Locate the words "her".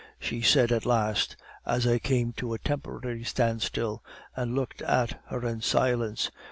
5.27-5.45